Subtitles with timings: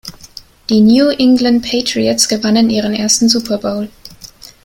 [0.71, 3.87] Die New England Patriots gewannen ihren ersten Super Bowl.